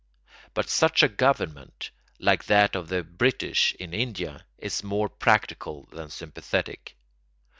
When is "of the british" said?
2.75-3.75